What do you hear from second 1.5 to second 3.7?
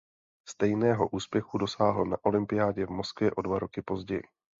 dosáhl na olympiádě v Moskvě o dva